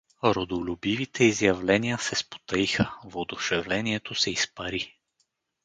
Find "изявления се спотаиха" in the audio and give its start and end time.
1.23-2.95